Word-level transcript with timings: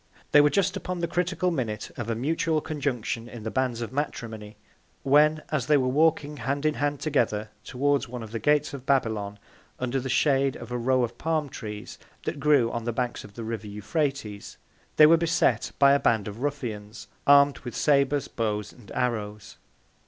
They 0.31 0.41
were 0.41 0.49
just 0.49 0.75
upon 0.75 0.97
the 0.97 1.07
critical 1.07 1.51
Minute 1.51 1.91
of 1.95 2.09
a 2.09 2.15
mutual 2.15 2.59
Conjunction 2.59 3.29
in 3.29 3.43
the 3.43 3.51
Bands 3.51 3.81
of 3.81 3.93
Matrimony, 3.93 4.57
when, 5.03 5.43
as 5.51 5.67
they 5.67 5.77
were 5.77 5.87
walking 5.87 6.37
Hand 6.37 6.65
in 6.65 6.73
Hand 6.73 6.99
together 6.99 7.51
towards 7.63 8.09
one 8.09 8.23
of 8.23 8.31
the 8.31 8.39
Gates 8.39 8.73
of 8.73 8.87
Babylon, 8.87 9.37
under 9.77 9.99
the 9.99 10.09
Shade 10.09 10.55
of 10.55 10.71
a 10.71 10.77
Row 10.79 11.03
of 11.03 11.19
Palm 11.19 11.49
trees, 11.49 11.99
that 12.23 12.39
grew 12.39 12.71
on 12.71 12.85
the 12.85 12.91
Banks 12.91 13.23
of 13.23 13.35
the 13.35 13.43
River 13.43 13.67
Euphrates, 13.67 14.57
they 14.95 15.05
were 15.05 15.17
beset 15.17 15.71
by 15.77 15.91
a 15.91 15.99
Band 15.99 16.27
of 16.27 16.39
Ruffians, 16.41 17.05
arm'd 17.27 17.59
with 17.59 17.75
Sabres, 17.75 18.27
Bows 18.27 18.73
and 18.73 18.91
Arrows. 18.93 19.57